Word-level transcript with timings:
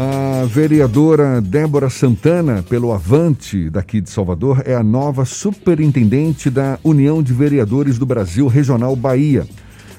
A 0.00 0.44
vereadora 0.44 1.40
Débora 1.40 1.90
Santana, 1.90 2.62
pelo 2.62 2.92
Avante, 2.92 3.68
daqui 3.68 4.00
de 4.00 4.08
Salvador, 4.08 4.62
é 4.64 4.72
a 4.72 4.82
nova 4.84 5.24
superintendente 5.24 6.48
da 6.48 6.78
União 6.84 7.20
de 7.20 7.32
Vereadores 7.32 7.98
do 7.98 8.06
Brasil 8.06 8.46
Regional 8.46 8.94
Bahia. 8.94 9.44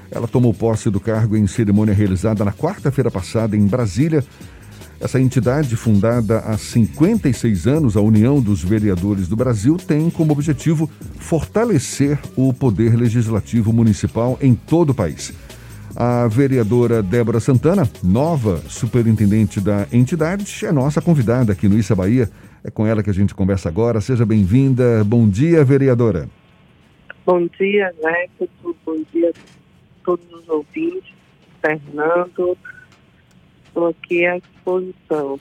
Ela 0.10 0.26
tomou 0.26 0.54
posse 0.54 0.90
do 0.90 1.02
cargo 1.02 1.36
em 1.36 1.46
cerimônia 1.48 1.94
realizada 1.94 2.46
na 2.46 2.54
quarta-feira 2.54 3.12
passada 3.12 3.58
em 3.58 3.68
Brasília. 3.68 4.24
Essa 5.02 5.20
entidade, 5.20 5.76
fundada 5.76 6.40
há 6.46 6.58
56 6.58 7.68
anos, 7.68 7.98
a 7.98 8.02
União 8.02 8.40
dos 8.40 8.64
Vereadores 8.64 9.28
do 9.28 9.36
Brasil, 9.36 9.76
tem 9.76 10.10
como 10.10 10.32
objetivo 10.32 10.90
fortalecer 11.18 12.18
o 12.38 12.54
poder 12.54 12.96
legislativo 12.96 13.74
municipal 13.74 14.38
em 14.42 14.56
todo 14.56 14.92
o 14.92 14.96
país. 14.96 15.34
A 16.02 16.30
vereadora 16.30 17.04
Débora 17.04 17.42
Santana, 17.42 17.84
nova 18.02 18.64
superintendente 18.70 19.60
da 19.60 19.86
entidade, 19.92 20.66
é 20.66 20.72
nossa 20.72 21.02
convidada 21.02 21.52
aqui 21.52 21.68
no 21.68 21.78
Issa 21.78 21.94
Bahia. 21.94 22.30
É 22.64 22.72
com 22.72 22.88
ela 22.88 23.04
que 23.04 23.10
a 23.10 23.14
gente 23.14 23.36
conversa 23.36 23.68
agora. 23.68 24.00
Seja 24.00 24.26
bem-vinda. 24.26 25.04
Bom 25.04 25.28
dia, 25.28 25.62
vereadora. 25.66 26.30
Bom 27.26 27.46
dia, 27.60 27.94
Neto. 28.02 28.50
Bom 28.86 29.04
dia 29.12 29.30
a 29.30 29.34
todos 30.06 30.26
os 30.32 30.48
ouvintes. 30.48 31.14
Fernando, 31.62 32.58
estou 33.66 33.88
aqui 33.90 34.26
à 34.26 34.38
disposição. 34.40 35.38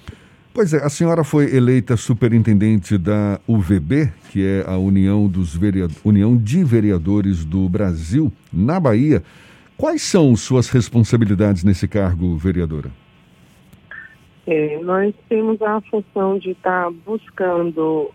Pois 0.52 0.74
é, 0.74 0.84
a 0.84 0.88
senhora 0.88 1.23
foi 1.23 1.54
eleita 1.54 1.96
superintendente 1.96 2.98
da 2.98 3.38
UVB, 3.46 4.12
que 4.29 4.45
é 4.45 4.65
a 4.66 4.77
União, 4.77 5.29
dos 5.29 5.54
Veread... 5.54 5.95
União 6.04 6.37
de 6.37 6.65
Vereadores 6.65 7.45
do 7.45 7.68
Brasil, 7.68 8.32
na 8.52 8.80
Bahia. 8.80 9.23
Quais 9.78 10.02
são 10.02 10.34
suas 10.34 10.68
responsabilidades 10.68 11.62
nesse 11.62 11.87
cargo, 11.87 12.37
vereadora? 12.37 12.91
É, 14.45 14.77
nós 14.82 15.14
temos 15.28 15.62
a 15.62 15.80
função 15.82 16.37
de 16.37 16.51
estar 16.51 16.91
buscando 16.91 18.10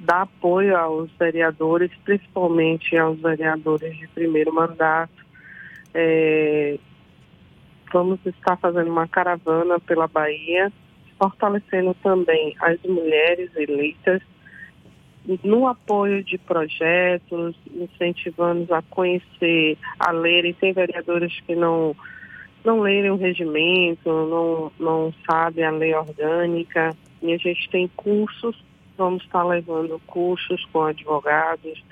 dar 0.00 0.22
apoio 0.22 0.76
aos 0.76 1.10
vereadores, 1.18 1.90
principalmente 2.04 2.94
aos 2.98 3.18
vereadores 3.18 3.96
de 3.96 4.06
primeiro 4.08 4.52
mandato. 4.52 5.24
É, 5.94 6.78
vamos 7.90 8.20
estar 8.26 8.58
fazendo 8.58 8.90
uma 8.90 9.08
caravana 9.08 9.80
pela 9.80 10.06
Bahia, 10.06 10.70
fortalecendo 11.18 11.94
também 12.02 12.54
as 12.60 12.78
mulheres 12.82 13.50
eleitas 13.56 14.20
no 15.42 15.66
apoio 15.66 16.22
de 16.22 16.38
projetos, 16.38 17.56
incentivando 17.74 18.72
a 18.74 18.82
conhecer, 18.82 19.76
a 19.98 20.12
lerem. 20.12 20.52
Tem 20.54 20.72
vereadores 20.72 21.40
que 21.46 21.54
não, 21.54 21.94
não 22.64 22.80
lerem 22.80 23.10
o 23.10 23.16
regimento, 23.16 24.08
não, 24.08 24.72
não 24.78 25.14
sabem 25.28 25.64
a 25.64 25.70
lei 25.70 25.94
orgânica. 25.94 26.96
E 27.22 27.32
a 27.32 27.36
gente 27.36 27.68
tem 27.70 27.88
cursos, 27.96 28.56
vamos 28.96 29.24
estar 29.24 29.42
levando 29.42 30.00
cursos 30.06 30.64
com 30.72 30.82
advogados, 30.82 31.82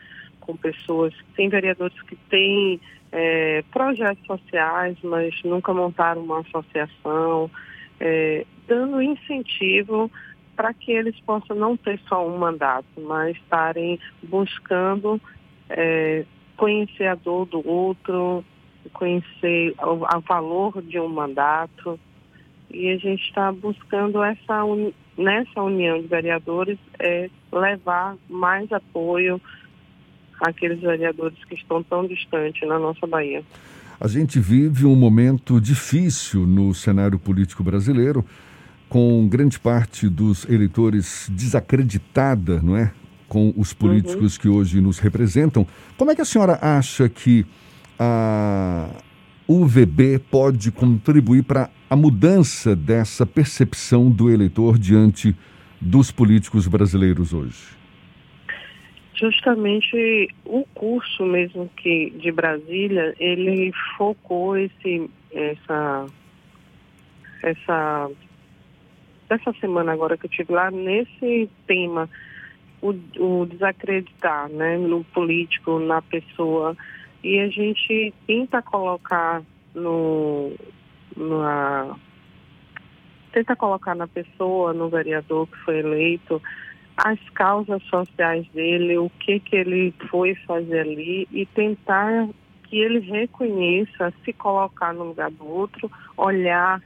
com 0.40 0.56
pessoas. 0.56 1.12
Tem 1.34 1.48
vereadores 1.48 2.00
que 2.02 2.16
têm 2.28 2.80
é, 3.10 3.64
projetos 3.72 4.24
sociais, 4.26 4.96
mas 5.02 5.34
nunca 5.42 5.72
montaram 5.74 6.22
uma 6.22 6.40
associação, 6.40 7.50
é, 7.98 8.44
dando 8.66 9.02
incentivo 9.02 10.10
para 10.56 10.72
que 10.72 10.92
eles 10.92 11.18
possam 11.20 11.56
não 11.56 11.76
ter 11.76 12.00
só 12.08 12.26
um 12.26 12.38
mandato, 12.38 12.86
mas 12.98 13.36
estarem 13.36 13.98
buscando 14.22 15.20
é, 15.68 16.24
conhecer 16.56 17.06
a 17.06 17.14
dor 17.14 17.46
do 17.46 17.66
outro, 17.66 18.44
conhecer 18.92 19.74
o, 19.82 20.20
valor 20.20 20.82
de 20.82 20.98
um 20.98 21.08
mandato. 21.08 21.98
E 22.70 22.90
a 22.90 22.96
gente 22.96 23.22
está 23.24 23.52
buscando 23.52 24.22
essa 24.22 24.62
nessa 25.16 25.62
união 25.62 26.00
de 26.00 26.08
vereadores 26.08 26.78
é, 26.98 27.30
levar 27.52 28.16
mais 28.28 28.70
apoio 28.72 29.40
àqueles 30.40 30.80
vereadores 30.80 31.38
que 31.44 31.54
estão 31.54 31.82
tão 31.84 32.06
distantes 32.06 32.66
na 32.68 32.78
nossa 32.78 33.06
Bahia. 33.06 33.44
A 34.00 34.08
gente 34.08 34.40
vive 34.40 34.84
um 34.84 34.96
momento 34.96 35.60
difícil 35.60 36.40
no 36.46 36.74
cenário 36.74 37.18
político 37.18 37.62
brasileiro 37.62 38.24
com 38.94 39.26
grande 39.26 39.58
parte 39.58 40.08
dos 40.08 40.48
eleitores 40.48 41.28
desacreditada, 41.28 42.62
não 42.62 42.76
é? 42.76 42.92
Com 43.26 43.52
os 43.56 43.72
políticos 43.72 44.36
uhum. 44.36 44.40
que 44.40 44.48
hoje 44.48 44.80
nos 44.80 45.00
representam. 45.00 45.66
Como 45.98 46.12
é 46.12 46.14
que 46.14 46.20
a 46.20 46.24
senhora 46.24 46.60
acha 46.62 47.08
que 47.08 47.44
a 47.98 48.88
UVB 49.48 50.20
pode 50.30 50.70
contribuir 50.70 51.42
para 51.42 51.70
a 51.90 51.96
mudança 51.96 52.76
dessa 52.76 53.26
percepção 53.26 54.12
do 54.12 54.30
eleitor 54.30 54.78
diante 54.78 55.34
dos 55.80 56.12
políticos 56.12 56.68
brasileiros 56.68 57.34
hoje? 57.34 57.76
Justamente 59.16 60.28
o 60.44 60.64
curso 60.72 61.26
mesmo 61.26 61.68
que 61.76 62.10
de 62.10 62.30
Brasília, 62.30 63.12
ele 63.18 63.72
focou 63.98 64.56
esse, 64.56 65.10
essa, 65.32 66.06
essa 67.42 68.08
dessa 69.36 69.52
semana 69.60 69.92
agora 69.92 70.16
que 70.16 70.26
eu 70.26 70.30
tive 70.30 70.52
lá, 70.52 70.70
nesse 70.70 71.50
tema, 71.66 72.08
o, 72.80 72.90
o 73.18 73.46
desacreditar 73.46 74.48
né, 74.48 74.76
no 74.76 75.02
político, 75.04 75.78
na 75.78 76.00
pessoa. 76.02 76.76
E 77.22 77.40
a 77.40 77.48
gente 77.48 78.14
tenta 78.26 78.62
colocar 78.62 79.42
no, 79.74 80.52
na, 81.16 81.96
tenta 83.32 83.56
colocar 83.56 83.94
na 83.94 84.06
pessoa, 84.06 84.72
no 84.72 84.88
vereador 84.88 85.46
que 85.48 85.56
foi 85.58 85.78
eleito, 85.78 86.40
as 86.96 87.18
causas 87.30 87.82
sociais 87.84 88.46
dele, 88.48 88.98
o 88.98 89.10
que 89.10 89.40
que 89.40 89.56
ele 89.56 89.92
foi 90.08 90.34
fazer 90.46 90.80
ali 90.80 91.26
e 91.32 91.44
tentar 91.46 92.28
que 92.64 92.78
ele 92.78 93.00
reconheça, 93.00 94.12
se 94.24 94.32
colocar 94.32 94.92
no 94.92 95.04
lugar 95.04 95.30
do 95.30 95.46
outro, 95.46 95.90
olhar 96.16 96.80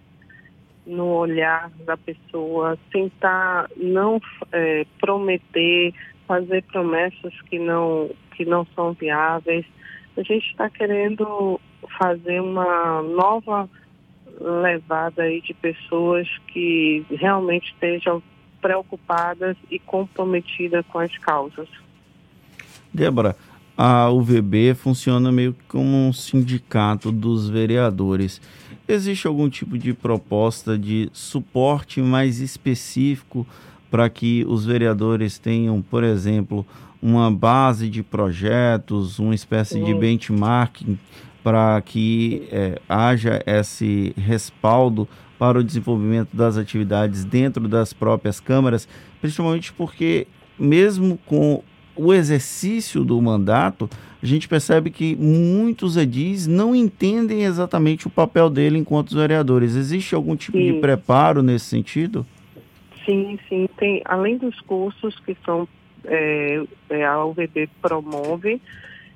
no 0.88 1.06
olhar 1.06 1.70
da 1.84 1.96
pessoa, 1.96 2.78
tentar 2.90 3.68
não 3.76 4.20
é, 4.50 4.86
prometer, 4.98 5.92
fazer 6.26 6.62
promessas 6.64 7.32
que 7.42 7.58
não, 7.58 8.10
que 8.34 8.44
não 8.44 8.66
são 8.74 8.94
viáveis. 8.94 9.66
A 10.16 10.22
gente 10.22 10.50
está 10.50 10.70
querendo 10.70 11.60
fazer 11.98 12.40
uma 12.40 13.02
nova 13.02 13.68
levada 14.40 15.22
aí 15.22 15.40
de 15.42 15.52
pessoas 15.54 16.26
que 16.48 17.04
realmente 17.10 17.72
estejam 17.72 18.22
preocupadas 18.60 19.56
e 19.70 19.78
comprometidas 19.78 20.84
com 20.86 20.98
as 20.98 21.16
causas. 21.18 21.68
Débora, 22.92 23.36
a 23.76 24.10
UVB 24.10 24.74
funciona 24.74 25.30
meio 25.30 25.54
como 25.68 26.08
um 26.08 26.12
sindicato 26.12 27.12
dos 27.12 27.48
vereadores. 27.48 28.40
Existe 28.88 29.26
algum 29.26 29.50
tipo 29.50 29.76
de 29.76 29.92
proposta 29.92 30.78
de 30.78 31.10
suporte 31.12 32.00
mais 32.00 32.40
específico 32.40 33.46
para 33.90 34.08
que 34.08 34.46
os 34.48 34.64
vereadores 34.64 35.38
tenham, 35.38 35.82
por 35.82 36.02
exemplo, 36.02 36.66
uma 37.02 37.30
base 37.30 37.90
de 37.90 38.02
projetos, 38.02 39.18
uma 39.18 39.34
espécie 39.34 39.78
de 39.84 39.92
benchmarking 39.92 40.98
para 41.44 41.78
que 41.82 42.48
é, 42.50 42.80
haja 42.88 43.42
esse 43.46 44.14
respaldo 44.16 45.06
para 45.38 45.58
o 45.58 45.64
desenvolvimento 45.64 46.34
das 46.34 46.56
atividades 46.56 47.26
dentro 47.26 47.68
das 47.68 47.92
próprias 47.92 48.40
câmaras, 48.40 48.88
principalmente 49.20 49.70
porque, 49.70 50.26
mesmo 50.58 51.18
com 51.26 51.62
o 51.94 52.14
exercício 52.14 53.04
do 53.04 53.20
mandato, 53.20 53.88
a 54.22 54.26
gente 54.26 54.48
percebe 54.48 54.90
que 54.90 55.14
muitos 55.16 55.96
edis 55.96 56.46
não 56.46 56.74
entendem 56.74 57.44
exatamente 57.44 58.06
o 58.06 58.10
papel 58.10 58.50
dele 58.50 58.78
enquanto 58.78 59.14
vereadores. 59.14 59.76
Existe 59.76 60.14
algum 60.14 60.34
tipo 60.34 60.58
sim. 60.58 60.72
de 60.72 60.80
preparo 60.80 61.42
nesse 61.42 61.66
sentido? 61.66 62.26
Sim, 63.04 63.38
sim. 63.48 63.68
Tem, 63.76 64.02
além 64.04 64.36
dos 64.36 64.60
cursos 64.60 65.18
que 65.20 65.36
são 65.44 65.68
é, 66.04 66.62
é 66.90 67.06
a 67.06 67.24
UVB 67.24 67.68
promove, 67.80 68.60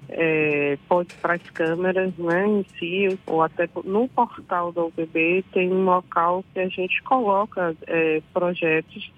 é, 0.08 0.78
pode 0.88 1.14
para 1.14 1.34
as 1.34 1.50
câmeras 1.50 2.12
né, 2.16 2.46
em 2.46 2.64
si, 2.78 3.18
ou 3.26 3.42
até 3.42 3.68
no 3.84 4.08
portal 4.08 4.72
da 4.72 4.84
UVB 4.84 5.44
tem 5.52 5.72
um 5.72 5.84
local 5.84 6.44
que 6.52 6.60
a 6.60 6.68
gente 6.68 7.02
coloca 7.02 7.74
é, 7.86 8.22
projetos 8.32 9.10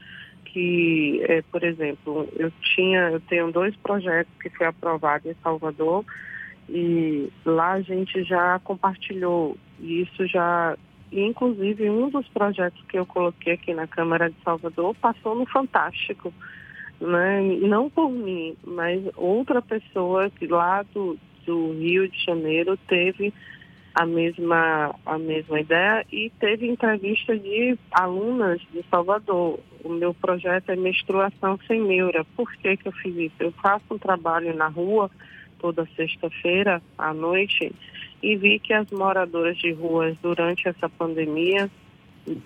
que, 0.55 1.21
é, 1.29 1.43
por 1.43 1.65
exemplo, 1.65 2.29
eu 2.37 2.51
tinha, 2.63 3.11
eu 3.11 3.21
tenho 3.21 3.51
dois 3.51 3.75
projetos 3.75 4.33
que 4.41 4.49
foi 4.51 4.69
aprovado 4.69 5.29
em 5.29 5.35
Salvador 5.43 6.05
e 6.69 7.29
lá 7.45 7.73
a 7.73 7.81
gente 7.81 8.23
já 8.23 8.61
compartilhou 8.61 9.57
e 9.81 10.03
isso 10.03 10.27
já 10.29 10.79
inclusive 11.13 11.91
um 11.91 12.09
dos 12.09 12.27
projetos 12.29 12.81
que 12.89 12.97
eu 12.97 13.05
coloquei 13.05 13.55
aqui 13.55 13.75
na 13.75 13.89
Câmara 13.89 14.31
de 14.31 14.37
Salvador 14.45 14.95
passou 14.95 15.35
no 15.35 15.45
Fantástico, 15.47 16.33
né? 17.01 17.43
Não 17.61 17.91
por 17.91 18.11
mim, 18.11 18.57
mas 18.65 19.03
outra 19.17 19.61
pessoa 19.61 20.31
que 20.31 20.47
lá 20.47 20.85
do, 20.95 21.19
do 21.45 21.73
Rio 21.73 22.09
de 22.09 22.25
Janeiro 22.25 22.77
teve 22.89 23.35
a 23.95 24.05
mesma, 24.05 24.95
a 25.07 25.19
mesma 25.19 25.61
ideia 25.61 26.05
e 26.11 26.31
teve 26.41 26.69
entrevista 26.69 27.39
de 27.39 27.79
alunas 27.93 28.61
de 28.73 28.85
Salvador. 28.91 29.61
O 29.85 29.89
meu 29.91 30.13
projeto 30.13 30.71
é 30.71 30.77
menstruação 30.77 31.59
sem 31.67 31.81
neura. 31.81 32.25
Por 32.37 32.51
que, 32.57 32.77
que 32.77 32.89
eu 32.89 32.93
fiz 32.93 33.15
isso? 33.17 33.37
Eu 33.39 33.53
faço 33.53 33.85
um 33.93 33.99
trabalho 33.99 34.55
na 34.57 34.67
rua 34.67 35.11
toda 35.61 35.89
sexta-feira 35.95 36.83
à 36.99 37.15
noite 37.15 37.73
e 38.23 38.37
vi 38.37 38.59
que 38.59 38.73
as 38.73 38.91
moradoras 38.91 39.57
de 39.59 39.73
ruas 39.73 40.17
durante 40.21 40.69
essa 40.69 40.89
pandemia 40.89 41.71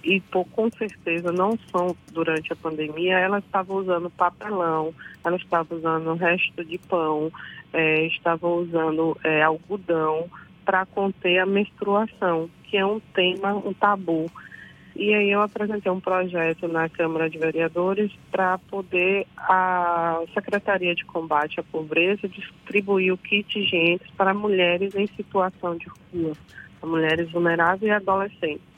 e 0.03 0.21
por, 0.21 0.45
com 0.47 0.69
certeza 0.71 1.33
não 1.33 1.57
são 1.71 1.97
durante 2.13 2.53
a 2.53 2.57
pandemia, 2.57 3.19
elas 3.19 3.45
estavam 3.45 3.77
usando 3.77 4.11
papelão, 4.11 4.93
elas 5.25 5.41
estavam 5.41 5.79
usando 5.79 6.15
resto 6.15 6.65
de 6.65 6.79
pão, 6.79 7.31
é, 7.73 8.07
estavam 8.07 8.57
usando 8.57 9.17
é, 9.23 9.43
algodão 9.43 10.29
para 10.69 10.85
conter 10.85 11.39
a 11.39 11.47
menstruação, 11.47 12.51
que 12.65 12.77
é 12.77 12.85
um 12.85 13.01
tema, 13.01 13.55
um 13.55 13.73
tabu. 13.73 14.31
E 14.95 15.15
aí 15.15 15.31
eu 15.31 15.41
apresentei 15.41 15.91
um 15.91 15.99
projeto 15.99 16.69
na 16.69 16.91
Câmara 16.91 17.31
de 17.31 17.39
Vereadores 17.39 18.13
para 18.31 18.59
poder 18.59 19.27
a 19.39 20.21
Secretaria 20.35 20.95
de 20.95 21.07
Combate 21.07 21.59
à 21.59 21.63
Pobreza 21.63 22.29
distribuir 22.29 23.15
o 23.15 23.17
kit 23.17 23.59
higiênico 23.59 24.05
para 24.15 24.35
mulheres 24.35 24.95
em 24.95 25.07
situação 25.07 25.75
de 25.75 25.87
rua, 26.13 26.35
mulheres 26.83 27.33
vulneráveis 27.33 27.85
e 27.85 27.91
adolescentes. 27.91 28.69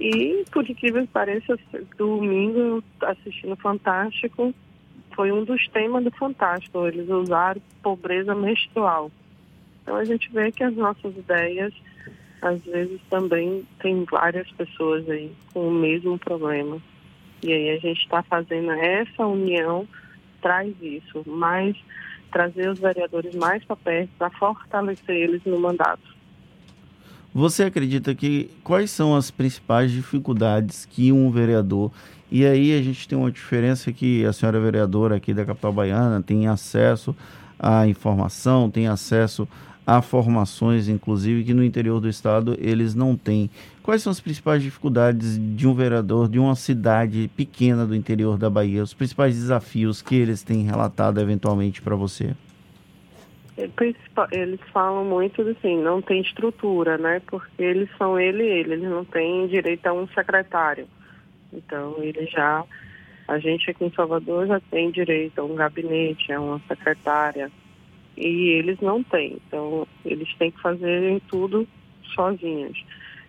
E, 0.00 0.44
por 0.50 0.68
incrível 0.68 1.02
que 1.02 1.12
pareça, 1.12 1.56
domingo, 1.96 2.82
assistindo 3.02 3.54
Fantástico, 3.54 4.52
foi 5.14 5.30
um 5.30 5.44
dos 5.44 5.68
temas 5.68 6.02
do 6.02 6.10
Fantástico. 6.10 6.88
Eles 6.88 7.08
usaram 7.08 7.62
pobreza 7.84 8.34
menstrual. 8.34 9.12
Então 9.84 9.96
a 9.96 10.04
gente 10.04 10.28
vê 10.32 10.50
que 10.50 10.64
as 10.64 10.74
nossas 10.74 11.16
ideias, 11.16 11.72
às 12.42 12.60
vezes 12.64 12.98
também 13.08 13.64
tem 13.80 14.04
várias 14.10 14.50
pessoas 14.52 15.08
aí 15.08 15.30
com 15.52 15.68
o 15.68 15.70
mesmo 15.70 16.18
problema. 16.18 16.80
E 17.42 17.52
aí 17.52 17.70
a 17.70 17.78
gente 17.78 18.00
está 18.00 18.22
fazendo 18.22 18.72
essa 18.72 19.26
união, 19.26 19.86
traz 20.40 20.74
isso, 20.80 21.22
mais 21.28 21.76
trazer 22.32 22.68
os 22.68 22.80
vereadores 22.80 23.34
mais 23.34 23.62
para 23.64 23.76
perto, 23.76 24.10
para 24.18 24.30
fortalecer 24.30 25.14
eles 25.14 25.42
no 25.44 25.60
mandato. 25.60 26.14
Você 27.32 27.64
acredita 27.64 28.14
que 28.14 28.50
quais 28.62 28.90
são 28.90 29.14
as 29.14 29.30
principais 29.30 29.92
dificuldades 29.92 30.86
que 30.86 31.12
um 31.12 31.30
vereador 31.30 31.92
e 32.30 32.44
aí 32.44 32.76
a 32.76 32.82
gente 32.82 33.06
tem 33.06 33.16
uma 33.16 33.30
diferença 33.30 33.92
que 33.92 34.24
a 34.24 34.32
senhora 34.32 34.58
vereadora 34.58 35.14
aqui 35.14 35.32
da 35.32 35.44
capital 35.44 35.72
baiana 35.72 36.20
tem 36.20 36.48
acesso 36.48 37.14
à 37.56 37.86
informação, 37.86 38.68
tem 38.68 38.88
acesso 38.88 39.46
há 39.86 40.00
formações, 40.00 40.88
inclusive, 40.88 41.44
que 41.44 41.54
no 41.54 41.64
interior 41.64 42.00
do 42.00 42.08
estado 42.08 42.56
eles 42.58 42.94
não 42.94 43.16
têm. 43.16 43.50
Quais 43.82 44.02
são 44.02 44.10
as 44.10 44.20
principais 44.20 44.62
dificuldades 44.62 45.38
de 45.56 45.66
um 45.66 45.74
vereador 45.74 46.28
de 46.28 46.38
uma 46.38 46.54
cidade 46.54 47.30
pequena 47.36 47.86
do 47.86 47.94
interior 47.94 48.38
da 48.38 48.48
Bahia? 48.48 48.82
Os 48.82 48.94
principais 48.94 49.34
desafios 49.34 50.00
que 50.00 50.14
eles 50.14 50.42
têm 50.42 50.64
relatado 50.64 51.20
eventualmente 51.20 51.82
para 51.82 51.94
você? 51.94 52.34
É, 53.56 53.68
eles 54.32 54.60
falam 54.72 55.04
muito 55.04 55.42
assim, 55.42 55.80
não 55.80 56.02
tem 56.02 56.20
estrutura, 56.20 56.98
né? 56.98 57.20
Porque 57.26 57.62
eles 57.62 57.88
são 57.96 58.18
ele 58.18 58.42
e 58.42 58.48
ele, 58.48 58.72
eles 58.74 58.88
não 58.90 59.04
têm 59.04 59.46
direito 59.46 59.86
a 59.86 59.92
um 59.92 60.08
secretário. 60.08 60.88
Então, 61.52 61.96
ele 61.98 62.26
já, 62.26 62.64
a 63.28 63.38
gente 63.38 63.70
aqui 63.70 63.84
em 63.84 63.92
Salvador 63.92 64.48
já 64.48 64.58
tem 64.58 64.90
direito 64.90 65.40
a 65.40 65.44
um 65.44 65.54
gabinete, 65.54 66.32
a 66.32 66.40
uma 66.40 66.60
secretária, 66.66 67.50
e 68.16 68.50
eles 68.58 68.78
não 68.80 69.02
têm. 69.02 69.38
Então, 69.46 69.86
eles 70.04 70.32
têm 70.36 70.50
que 70.50 70.60
fazer 70.60 71.20
tudo 71.28 71.66
sozinhos. 72.14 72.82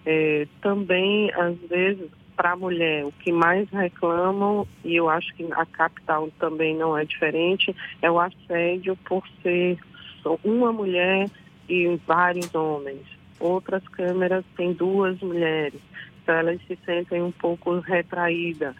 É, 0.06 0.48
também, 0.62 1.32
às 1.34 1.58
vezes, 1.68 2.10
para 2.36 2.52
a 2.52 2.56
mulher, 2.56 3.06
o 3.06 3.12
que 3.12 3.32
mais 3.32 3.70
reclamam, 3.70 4.68
e 4.84 4.96
eu 4.96 5.10
acho 5.10 5.34
que 5.36 5.48
a 5.54 5.66
capital 5.66 6.30
também 6.40 6.76
não 6.76 6.98
é 6.98 7.06
diferente, 7.06 7.76
é 8.02 8.12
o 8.12 8.20
assédio 8.20 8.96
por 9.06 9.24
ser 9.42 9.78
uma 10.44 10.72
mulher 10.72 11.30
e 11.70 12.00
vários 12.06 12.54
homens. 12.54 13.02
Outras 13.40 13.86
câmeras 13.90 14.46
têm 14.56 14.74
duas 14.74 15.20
mulheres, 15.22 15.82
então 16.22 16.36
elas 16.36 16.60
se 16.68 16.78
sentem 16.86 17.22
um 17.22 17.32
pouco 17.32 17.80
retraídas, 17.80 18.76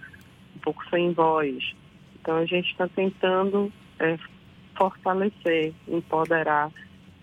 um 0.56 0.60
pouco 0.60 0.84
sem 0.90 1.12
voz. 1.12 1.76
Então 2.20 2.38
a 2.38 2.46
gente 2.46 2.72
está 2.72 2.88
tentando 2.88 3.72
é, 4.00 4.18
fortalecer, 4.78 5.74
empoderar, 5.88 6.72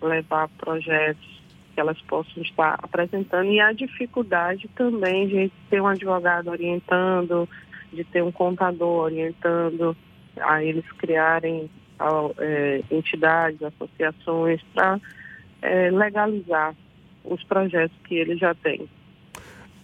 levar 0.01 0.49
projetos 0.59 1.43
que 1.75 1.81
elas 1.81 2.01
possam 2.03 2.43
estar 2.43 2.79
apresentando 2.83 3.47
e 3.47 3.61
a 3.61 3.73
dificuldade 3.73 4.69
também 4.75 5.27
de 5.29 5.53
ter 5.71 5.81
um 5.81 5.87
advogado 5.87 6.49
orientando, 6.49 7.49
de 7.93 8.05
ter 8.05 8.23
um 8.23 8.33
contador 8.33 9.05
orientando, 9.05 9.97
a 10.41 10.63
eles 10.63 10.85
criarem 10.99 11.71
é, 12.39 12.83
entidades, 12.91 13.63
associações 13.63 14.61
para 14.75 15.01
é, 15.63 15.91
legalizar 15.91 16.75
os 17.25 17.43
projetos 17.45 17.97
que 18.05 18.17
eles 18.17 18.39
já 18.39 18.55
têm. 18.55 18.89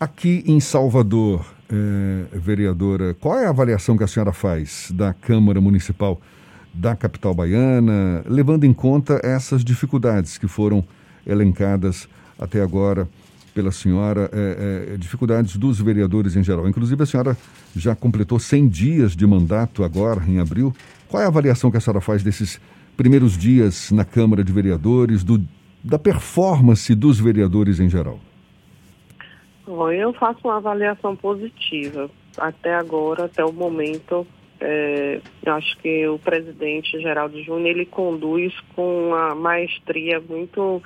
Aqui 0.01 0.45
em 0.47 0.61
Salvador, 0.61 1.45
é, 1.71 2.37
vereadora, 2.37 3.15
qual 3.15 3.39
é 3.39 3.47
a 3.47 3.51
avaliação 3.51 3.97
que 3.97 4.05
a 4.05 4.07
senhora 4.07 4.33
faz 4.33 4.91
da 4.93 5.13
Câmara 5.13 5.61
Municipal? 5.61 6.21
Da 6.79 6.95
capital 6.95 7.35
baiana, 7.35 8.23
levando 8.27 8.65
em 8.65 8.73
conta 8.73 9.21
essas 9.25 9.65
dificuldades 9.65 10.39
que 10.39 10.47
foram 10.47 10.85
elencadas 11.27 12.09
até 12.39 12.63
agora 12.63 13.09
pela 13.53 13.73
senhora, 13.73 14.31
é, 14.33 14.93
é, 14.93 14.97
dificuldades 14.97 15.57
dos 15.57 15.81
vereadores 15.81 16.37
em 16.37 16.45
geral. 16.45 16.69
Inclusive, 16.69 17.03
a 17.03 17.07
senhora 17.07 17.37
já 17.75 17.97
completou 17.97 18.39
100 18.39 18.69
dias 18.69 19.17
de 19.17 19.27
mandato 19.27 19.83
agora, 19.83 20.23
em 20.25 20.39
abril. 20.39 20.73
Qual 21.09 21.21
é 21.21 21.27
a 21.27 21.29
avaliação 21.29 21.69
que 21.69 21.77
a 21.77 21.81
senhora 21.81 22.01
faz 22.01 22.23
desses 22.23 22.61
primeiros 22.97 23.37
dias 23.37 23.91
na 23.91 24.05
Câmara 24.05 24.45
de 24.45 24.53
Vereadores, 24.53 25.25
do, 25.25 25.43
da 25.83 25.99
performance 25.99 26.95
dos 26.95 27.19
vereadores 27.19 27.81
em 27.81 27.89
geral? 27.89 28.21
Bom, 29.67 29.91
eu 29.91 30.13
faço 30.13 30.39
uma 30.45 30.59
avaliação 30.59 31.17
positiva. 31.17 32.09
Até 32.37 32.77
agora, 32.77 33.25
até 33.25 33.45
o 33.45 33.53
momento, 33.53 34.25
é, 34.61 35.21
acho 35.47 35.77
que 35.79 36.07
o 36.09 36.19
presidente 36.19 37.01
Geraldo 37.01 37.43
Júnior 37.43 37.69
ele 37.69 37.87
conduz 37.87 38.53
com 38.75 39.09
uma 39.09 39.35
maestria 39.35 40.21
muito 40.21 40.83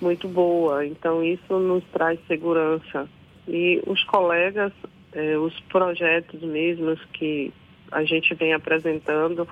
muito 0.00 0.28
boa. 0.28 0.86
Então 0.86 1.22
isso 1.22 1.58
nos 1.58 1.84
traz 1.92 2.18
segurança. 2.26 3.08
E 3.46 3.82
os 3.86 4.02
colegas, 4.04 4.72
é, 5.12 5.36
os 5.36 5.58
projetos 5.60 6.40
mesmos 6.42 6.98
que 7.12 7.52
a 7.90 8.04
gente 8.04 8.34
vem 8.34 8.54
apresentando 8.54 9.46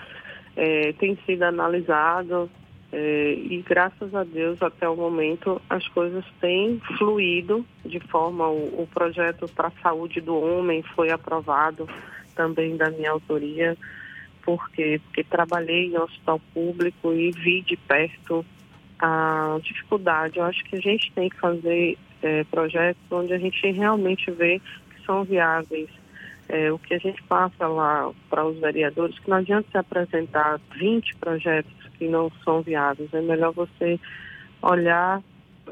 é, 0.56 0.92
tem 0.92 1.18
sido 1.26 1.42
analisado 1.42 2.50
é, 2.90 3.32
e 3.32 3.62
graças 3.66 4.14
a 4.14 4.24
Deus 4.24 4.62
até 4.62 4.88
o 4.88 4.96
momento 4.96 5.60
as 5.68 5.86
coisas 5.88 6.24
têm 6.40 6.80
fluído 6.96 7.64
de 7.84 8.00
forma. 8.00 8.48
O, 8.48 8.82
o 8.82 8.88
projeto 8.92 9.46
para 9.48 9.68
a 9.68 9.82
saúde 9.82 10.20
do 10.20 10.36
homem 10.36 10.82
foi 10.94 11.10
aprovado 11.10 11.86
também 12.38 12.76
da 12.76 12.88
minha 12.88 13.10
autoria, 13.10 13.76
porque, 14.44 15.00
porque 15.04 15.24
trabalhei 15.24 15.86
em 15.86 15.98
hospital 15.98 16.40
público 16.54 17.12
e 17.12 17.32
vi 17.32 17.62
de 17.62 17.76
perto 17.76 18.46
a 19.00 19.58
dificuldade. 19.60 20.38
Eu 20.38 20.44
acho 20.44 20.64
que 20.64 20.76
a 20.76 20.80
gente 20.80 21.10
tem 21.12 21.28
que 21.28 21.36
fazer 21.36 21.98
é, 22.22 22.44
projetos 22.44 23.02
onde 23.10 23.34
a 23.34 23.38
gente 23.38 23.60
realmente 23.72 24.30
vê 24.30 24.60
que 24.60 25.04
são 25.04 25.24
viáveis. 25.24 25.90
É, 26.48 26.72
o 26.72 26.78
que 26.78 26.94
a 26.94 26.98
gente 26.98 27.22
passa 27.24 27.66
lá 27.66 28.10
para 28.30 28.46
os 28.46 28.58
vereadores, 28.58 29.18
que 29.18 29.28
não 29.28 29.38
adianta 29.38 29.68
se 29.70 29.76
apresentar 29.76 30.58
20 30.78 31.16
projetos 31.16 31.72
que 31.98 32.08
não 32.08 32.30
são 32.44 32.62
viáveis. 32.62 33.12
É 33.12 33.20
melhor 33.20 33.52
você 33.52 34.00
olhar, 34.62 35.20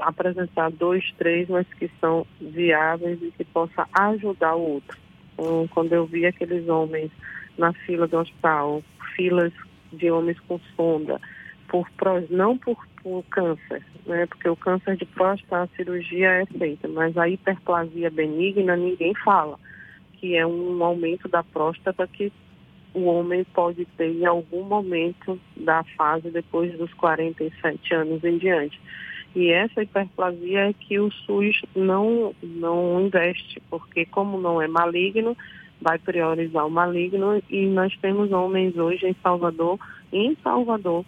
apresentar 0.00 0.70
dois, 0.72 1.04
três, 1.16 1.48
mas 1.48 1.66
que 1.78 1.90
são 2.00 2.26
viáveis 2.40 3.22
e 3.22 3.30
que 3.30 3.44
possa 3.44 3.88
ajudar 3.94 4.54
o 4.56 4.72
outro. 4.72 5.05
Então, 5.38 5.68
quando 5.68 5.92
eu 5.92 6.06
vi 6.06 6.24
aqueles 6.24 6.66
homens 6.66 7.10
na 7.58 7.72
fila 7.72 8.06
do 8.06 8.18
hospital, 8.18 8.82
filas 9.14 9.52
de 9.92 10.10
homens 10.10 10.40
com 10.40 10.58
sonda, 10.74 11.20
por, 11.68 11.86
não 12.30 12.56
por, 12.56 12.76
por 13.02 13.22
câncer, 13.24 13.84
né? 14.06 14.26
porque 14.26 14.48
o 14.48 14.56
câncer 14.56 14.96
de 14.96 15.04
próstata, 15.04 15.62
a 15.62 15.76
cirurgia 15.76 16.42
é 16.42 16.46
feita, 16.46 16.88
mas 16.88 17.16
a 17.16 17.28
hiperplasia 17.28 18.10
benigna 18.10 18.76
ninguém 18.76 19.14
fala, 19.24 19.58
que 20.14 20.36
é 20.36 20.46
um 20.46 20.82
aumento 20.82 21.28
da 21.28 21.42
próstata 21.42 22.06
que 22.06 22.32
o 22.94 23.04
homem 23.04 23.44
pode 23.52 23.84
ter 23.96 24.08
em 24.08 24.24
algum 24.24 24.62
momento 24.62 25.38
da 25.54 25.84
fase 25.98 26.30
depois 26.30 26.76
dos 26.78 26.92
47 26.94 27.94
anos 27.94 28.24
em 28.24 28.38
diante. 28.38 28.80
E 29.36 29.50
essa 29.50 29.82
hiperplasia 29.82 30.70
é 30.70 30.72
que 30.72 30.98
o 30.98 31.12
SUS 31.12 31.60
não, 31.74 32.34
não 32.42 33.02
investe, 33.02 33.60
porque 33.68 34.06
como 34.06 34.40
não 34.40 34.62
é 34.62 34.66
maligno, 34.66 35.36
vai 35.78 35.98
priorizar 35.98 36.66
o 36.66 36.70
maligno 36.70 37.42
e 37.50 37.66
nós 37.66 37.94
temos 38.00 38.32
homens 38.32 38.74
hoje 38.78 39.06
em 39.06 39.14
Salvador, 39.22 39.78
em 40.10 40.34
Salvador, 40.42 41.04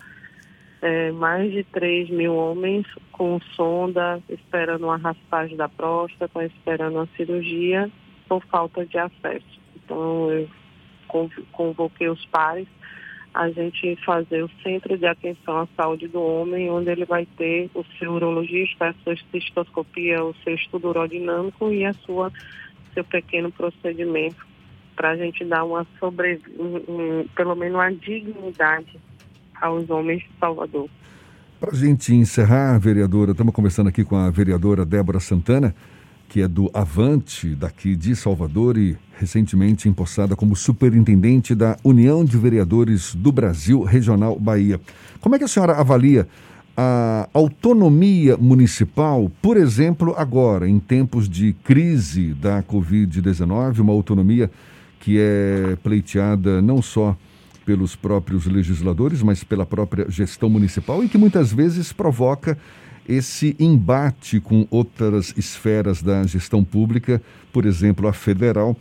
é, 0.83 1.11
mais 1.11 1.51
de 1.51 1.65
3 1.65 2.11
mil 2.11 2.35
homens 2.35 2.87
com 3.13 3.41
sonda, 3.57 4.23
esperando 4.29 4.85
uma 4.85 4.99
raspagem 4.99 5.57
da 5.57 5.71
próstata, 5.71 6.45
esperando 6.45 6.97
uma 6.97 7.09
cirurgia 7.17 7.91
por 8.29 8.45
falta 8.45 8.85
de 8.85 8.99
acesso. 8.99 9.59
Então, 9.75 10.31
eu 10.31 10.47
convoquei 11.51 12.11
os 12.11 12.27
pais 12.27 12.69
a 13.39 13.49
gente 13.51 13.97
fazer 14.05 14.43
o 14.43 14.51
centro 14.65 14.99
de 14.99 15.07
atenção 15.07 15.59
à 15.59 15.69
saúde 15.77 16.09
do 16.09 16.21
homem, 16.21 16.69
onde 16.69 16.91
ele 16.91 17.05
vai 17.05 17.25
ter 17.37 17.71
o 17.73 17.85
seu 17.97 18.13
urologista, 18.13 18.89
a 18.89 18.95
sua 19.05 19.15
cistoscopia, 19.31 20.25
o 20.25 20.35
seu 20.43 20.57
estudo 20.57 20.89
urodinâmico 20.89 21.73
e 21.73 21.85
a 21.85 21.93
sua 21.93 22.33
seu 22.93 23.05
pequeno 23.05 23.53
procedimento 23.53 24.45
para 24.97 25.11
a 25.11 25.17
gente 25.17 25.45
dar 25.45 25.63
uma 25.63 25.87
sobre, 26.01 26.41
um, 26.59 26.77
um, 26.89 27.29
pelo 27.37 27.55
menos 27.55 27.77
uma 27.77 27.93
dignidade 27.93 28.99
aos 29.61 29.89
homens 29.89 30.21
de 30.21 30.31
Salvador. 30.41 30.91
Para 31.61 31.71
a 31.71 31.77
gente 31.77 32.13
encerrar, 32.13 32.77
vereadora, 32.81 33.31
estamos 33.31 33.55
conversando 33.55 33.89
aqui 33.89 34.05
com 34.05 34.17
a 34.17 34.31
vereadora 34.31 34.85
Débora 34.85 35.21
Santana, 35.21 35.73
que 36.29 36.43
é 36.43 36.49
do 36.49 36.71
Avante, 36.75 37.55
daqui 37.55 37.97
de 37.97 38.15
Salvador 38.15 38.77
e 38.77 38.97
recentemente 39.19 39.89
empossada 39.89 40.37
como 40.37 40.55
superintendente 40.55 41.55
da 41.55 41.77
União 41.83 42.25
de 42.25 42.37
Vereadores 42.37 43.15
do 43.15 43.33
Brasil 43.33 43.83
Regional 43.83 44.39
Bahia. 44.39 44.79
Como 45.21 45.35
é 45.35 45.39
que 45.39 45.45
a 45.45 45.49
senhora 45.49 45.73
avalia 45.73 46.29
a 46.77 47.29
autonomia 47.35 48.37
municipal, 48.37 49.33
por 49.43 49.57
exemplo, 49.57 50.15
agora, 50.17 50.69
em 50.69 50.79
tempos 50.79 51.29
de 51.29 51.53
crise 51.65 52.35
da 52.35 52.63
Covid-19, 52.63 53.81
uma 53.81 53.93
autonomia 53.93 54.49
que 55.01 55.19
é 55.19 55.77
pleiteada 55.83 56.63
não 56.63 56.81
só 56.81 57.17
pelos 57.65 57.97
próprios 57.97 58.47
legisladores, 58.47 59.23
mas 59.23 59.43
pela 59.43 59.67
própria 59.67 60.09
gestão 60.09 60.49
municipal 60.49 61.03
e 61.03 61.09
que 61.09 61.19
muitas 61.19 61.53
vezes 61.53 61.93
provoca 61.93 62.57
esse 63.09 63.57
embate 63.59 64.39
com 64.39 64.67
outras 64.71 65.33
esferas 65.37 66.03
da 66.03 66.25
gestão 66.25 66.63
pública, 66.63 67.23
por 67.53 67.65
exemplo, 67.65 68.07
a 68.07 68.13
federal, 68.13 68.77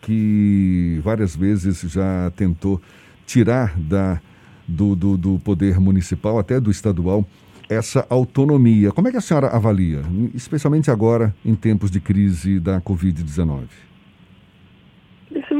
que 0.00 1.00
várias 1.04 1.36
vezes 1.36 1.80
já 1.82 2.32
tentou 2.34 2.80
tirar 3.26 3.78
da, 3.78 4.20
do, 4.66 4.96
do, 4.96 5.16
do 5.16 5.38
poder 5.40 5.78
municipal, 5.78 6.38
até 6.38 6.58
do 6.58 6.70
estadual, 6.70 7.26
essa 7.68 8.06
autonomia. 8.08 8.92
Como 8.92 9.08
é 9.08 9.10
que 9.10 9.16
a 9.16 9.20
senhora 9.20 9.48
avalia, 9.48 10.02
especialmente 10.34 10.90
agora 10.90 11.34
em 11.44 11.54
tempos 11.54 11.90
de 11.90 12.00
crise 12.00 12.60
da 12.60 12.80
Covid-19? 12.80 13.64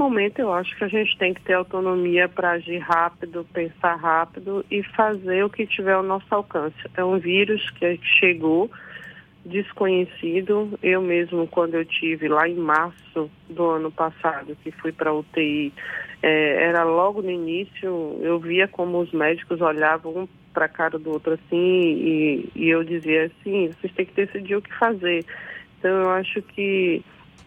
Momento, 0.06 0.38
eu 0.38 0.52
acho 0.52 0.76
que 0.76 0.84
a 0.84 0.88
gente 0.88 1.18
tem 1.18 1.34
que 1.34 1.42
ter 1.42 1.54
autonomia 1.54 2.28
para 2.28 2.52
agir 2.52 2.78
rápido, 2.78 3.44
pensar 3.52 3.96
rápido 3.96 4.64
e 4.70 4.80
fazer 4.80 5.44
o 5.44 5.50
que 5.50 5.66
tiver 5.66 5.94
ao 5.94 6.02
nosso 6.02 6.32
alcance. 6.32 6.76
É 6.96 7.04
um 7.04 7.18
vírus 7.18 7.68
que 7.70 7.98
chegou 8.20 8.70
desconhecido. 9.44 10.78
Eu 10.80 11.02
mesmo, 11.02 11.48
quando 11.48 11.74
eu 11.74 11.84
tive 11.84 12.28
lá 12.28 12.48
em 12.48 12.54
março 12.54 13.28
do 13.50 13.64
ano 13.68 13.90
passado, 13.90 14.56
que 14.62 14.70
fui 14.70 14.92
para 14.92 15.12
UTI, 15.12 15.72
é, 16.22 16.68
era 16.68 16.84
logo 16.84 17.20
no 17.20 17.30
início, 17.30 18.16
eu 18.22 18.38
via 18.38 18.68
como 18.68 19.00
os 19.00 19.10
médicos 19.10 19.60
olhavam 19.60 20.18
um 20.18 20.28
para 20.54 20.66
a 20.66 20.68
cara 20.68 21.00
do 21.00 21.10
outro 21.10 21.32
assim 21.32 21.50
e, 21.52 22.48
e 22.54 22.68
eu 22.68 22.84
dizia 22.84 23.24
assim, 23.24 23.72
vocês 23.72 23.92
têm 23.92 24.06
que 24.06 24.14
decidir 24.14 24.54
o 24.54 24.62
que 24.62 24.72
fazer. 24.78 25.24
Então 25.80 25.90
eu 25.90 26.10
acho 26.10 26.40
que 26.42 27.02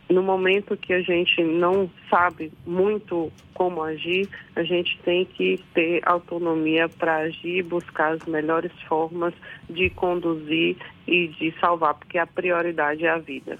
no 0.10 0.24
momento 0.24 0.76
que 0.76 0.92
a 0.92 1.02
gente 1.02 1.44
não 1.44 1.90
sabe 2.10 2.52
muito 2.66 3.32
como 3.54 3.84
agir, 3.84 4.28
a 4.56 4.64
gente 4.64 5.00
tem 5.04 5.26
que 5.26 5.64
ter 5.74 6.02
autonomia 6.06 6.90
para 6.90 7.18
agir, 7.18 7.64
buscar 7.64 8.14
as 8.14 8.26
melhores 8.26 8.72
formas 8.88 9.34
de 9.70 9.90
conduzir 9.92 10.78
e 11.08 11.28
de 11.28 11.54
salvar, 11.60 11.94
porque 11.94 12.18
a 12.18 12.26
prioridade 12.26 13.06
é 13.06 13.10
a 13.10 13.20
vida. 13.20 13.60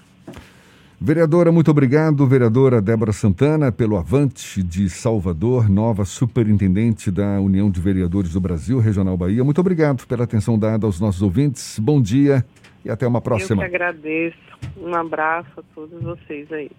Vereadora, 1.02 1.50
muito 1.50 1.70
obrigado. 1.70 2.26
Vereadora 2.26 2.82
Débora 2.82 3.12
Santana, 3.12 3.72
pelo 3.72 3.96
Avante 3.96 4.62
de 4.62 4.90
Salvador, 4.90 5.66
nova 5.66 6.04
superintendente 6.04 7.10
da 7.10 7.40
União 7.40 7.70
de 7.70 7.80
Vereadores 7.80 8.34
do 8.34 8.40
Brasil, 8.40 8.78
Regional 8.78 9.16
Bahia. 9.16 9.42
Muito 9.42 9.60
obrigado 9.62 10.06
pela 10.06 10.24
atenção 10.24 10.58
dada 10.58 10.84
aos 10.84 11.00
nossos 11.00 11.22
ouvintes. 11.22 11.78
Bom 11.78 12.02
dia 12.02 12.44
e 12.84 12.90
até 12.90 13.06
uma 13.06 13.20
próxima. 13.20 13.62
Eu 13.62 13.68
que 13.68 13.76
agradeço. 13.76 14.38
Um 14.76 14.94
abraço 14.94 15.60
a 15.60 15.62
todos 15.74 16.02
vocês 16.02 16.50
aí. 16.52 16.70